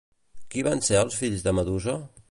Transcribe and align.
Qui 0.55 0.63
van 0.69 0.81
ser 0.89 0.97
els 1.03 1.21
fills 1.21 1.47
de 1.49 1.55
Medusa? 1.59 1.99